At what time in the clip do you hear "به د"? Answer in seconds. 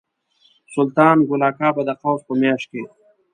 1.75-1.91